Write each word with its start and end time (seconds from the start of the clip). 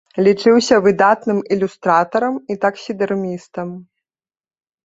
Лічыўся 0.27 0.75
выдатным 0.85 1.39
ілюстратарам 1.55 2.39
і 2.55 2.57
таксідэрмістам. 2.65 3.69